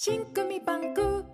[0.00, 1.24] 信組バンク。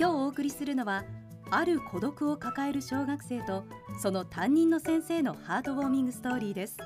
[0.00, 1.02] 今日お送りするのは
[1.50, 3.64] ある孤独を抱える小学生と
[3.98, 6.76] その担任の先生のハートウォーミングストーリーです。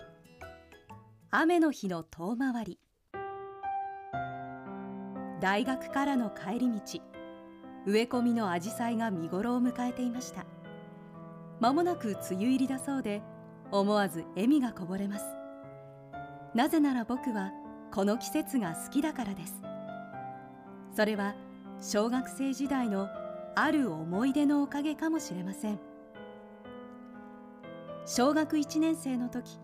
[1.31, 2.79] 雨の日の遠回り。
[5.41, 6.81] 大学からの帰り道。
[7.87, 10.47] 植え込みの紫陽花が見頃を迎えていました。
[11.59, 13.21] 間もなく梅雨入りだそうで
[13.73, 15.25] 思わず笑みがこぼれます。
[16.55, 17.51] なぜなら僕は
[17.93, 19.61] この季節が好きだからです。
[20.95, 21.35] それは
[21.81, 23.09] 小学生時代の
[23.55, 25.79] ある思い出のおかげかもしれません。
[28.07, 29.59] 小学1年生の時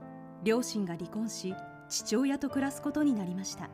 [0.44, 1.54] 両親が離婚し
[1.88, 3.68] 父親と暮らすことになりました。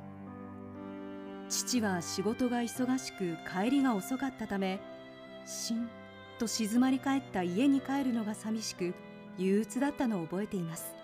[1.48, 4.80] 父は仕事が忙しく帰りが遅かったため
[5.44, 5.88] しん
[6.38, 8.94] と静まり返った家に帰るのが寂しく
[9.36, 10.94] 憂鬱だったのを覚えています。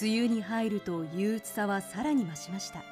[0.00, 2.82] 梅雨に入ると憂鬱さはさらに増しました。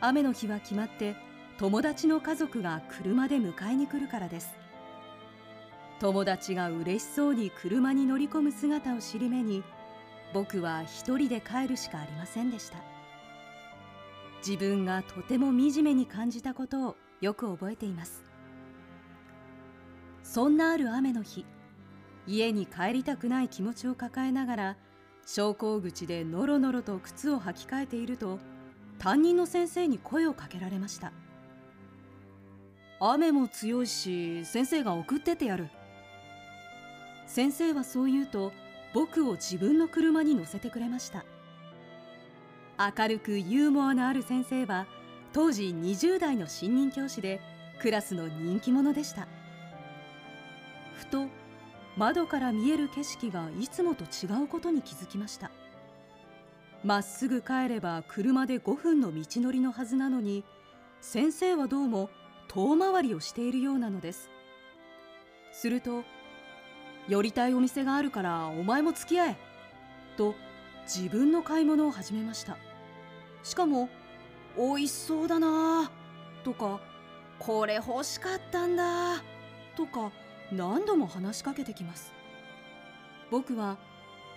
[0.00, 1.14] 雨の日は決まって
[1.60, 4.56] 友達の家族が車で迎えに来るからです。
[5.98, 9.62] 友達が嬉しそうに車に乗り込む姿を尻目に
[10.32, 12.78] 僕は一人で帰るしかありませんでした。
[14.38, 18.24] 自分がとても惨めに感じたことをよく覚えています。
[20.22, 21.44] そんなある雨の日
[22.26, 24.76] 家に帰りたくない気持ちを抱えながら
[25.26, 28.38] 昇降口でのろのろと靴を履き替えていると
[28.98, 31.12] 担任の先生に声をかけられました。
[33.02, 35.68] 雨も強いし先生が送ってってやる。
[37.26, 38.52] 先生はそう言うと
[38.92, 41.24] 僕を自分の車に乗せてくれました。
[42.78, 44.86] 明るくユーモアのある先生は
[45.32, 47.40] 当時20代の新任教師で
[47.80, 49.28] クラスの人気者でした。
[50.96, 51.26] ふと
[51.96, 55.50] 窓から見える景色がいつもと違うことに気づきました。
[56.84, 60.44] まっすぐ帰れば車で5分の道のりのはずなのに
[61.00, 62.10] 先生はどうも
[62.52, 64.28] 遠回りをしているようなのです。
[65.52, 66.02] すると
[67.06, 69.36] 「寄りたいお店があるからお前も付き合え」
[70.18, 70.34] と
[70.82, 72.56] 自分の買い物を始めました。
[73.44, 73.88] しかも
[74.58, 75.92] 「美味しそうだな」
[76.42, 76.80] とか
[77.38, 79.22] 「これ欲しかったんだ」
[79.76, 80.10] とか
[80.50, 82.12] 何度も話しかけてきます。
[83.30, 83.78] 僕は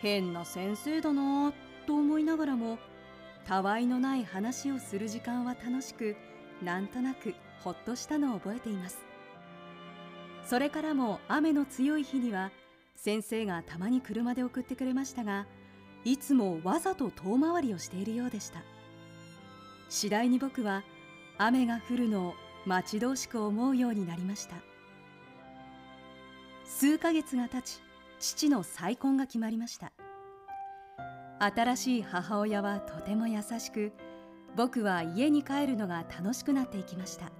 [0.01, 1.51] 変な先生だな
[1.87, 2.77] と思いながらも
[3.47, 6.15] たわいのない話をする時間は楽しく
[6.61, 8.99] なんとなくほっとしたのを覚えています。
[10.45, 12.51] それからも雨の強い日には
[12.95, 15.47] 先生がたまに車で送ってくれましたが
[16.03, 18.61] いつもわざと遠回りをしているようでした。
[19.89, 20.83] 次第に僕は
[21.37, 22.33] 雨が降るのを
[22.65, 24.55] 待ち遠しく思うようになりました。
[26.65, 27.81] 数ヶ月が経ち
[28.19, 29.91] 父の再婚が決まりました。
[31.39, 33.91] 新しい母親はとても優しく
[34.55, 37.31] 僕は家に帰るのが楽しくなっていきました。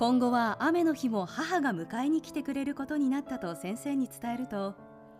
[0.00, 4.74] 今後は雨の日も母が迎えに来てくれることになったと先生に伝えると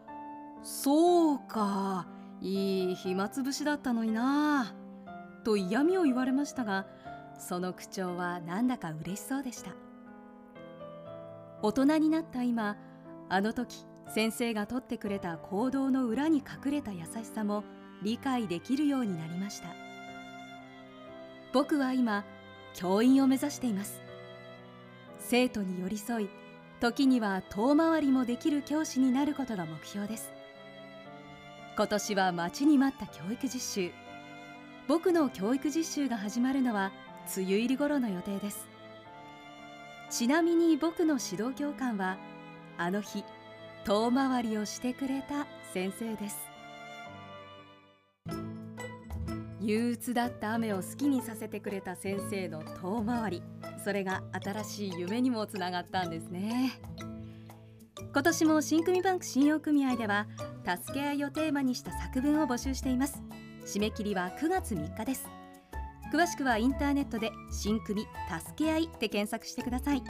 [0.65, 2.09] 「そうか
[2.41, 4.75] いい暇つぶしだったのにな」
[5.45, 6.87] と嫌味を言われましたが
[7.39, 9.73] その口調はなんだか嬉しそうでした。
[11.61, 12.79] 大人になった今
[13.29, 17.65] あの時先生がとってくれた行動の裏に隠れた優しさも
[18.03, 19.69] 理解できるようになりました。
[21.53, 22.25] 僕は今
[22.73, 24.10] 教員を目指しています。
[25.31, 26.29] 生徒に寄り添い
[26.81, 30.33] 時には遠回りもできる教師になることが目標です。
[31.77, 33.93] 今年は待ちに待った教育実習。
[34.89, 36.91] 僕の教育実習が始まるのは
[37.37, 38.67] 梅雨入り頃の予定です。
[40.11, 42.19] ちなみに僕の指導教官は
[42.77, 43.25] あの日
[43.85, 46.39] 遠回りをしてくれた先生です。
[49.61, 53.50] 憂鬱だった雨を好きにさせてくれた先生の遠回り。
[53.85, 56.81] それが新しい夢にもつながったんですね。
[58.13, 60.27] 今年も新組バンク信用組合では
[60.65, 63.23] 助け合いをテーマにした作文を募集しています。
[63.65, 65.29] 締め切りは9月3日です。
[66.13, 68.07] 詳しくはインターネットで新組
[68.45, 70.03] 助け合いで検索してください。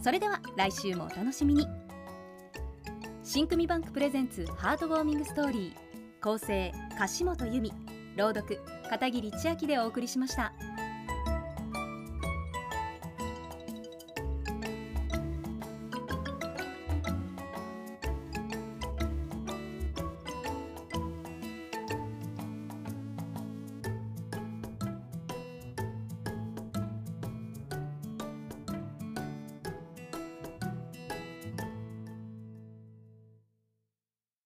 [0.00, 1.66] それでは来週もお楽しみに。
[3.24, 6.22] 新組バンクプレゼンツハートウォーミングストーリー。
[6.22, 7.72] 構成樫本由美。
[8.16, 10.52] 朗読片桐千秋でお送りしました。